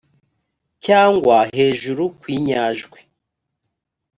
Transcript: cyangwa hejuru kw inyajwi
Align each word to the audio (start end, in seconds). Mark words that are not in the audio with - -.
cyangwa 0.85 1.37
hejuru 1.57 2.03
kw 2.19 2.23
inyajwi 2.35 2.99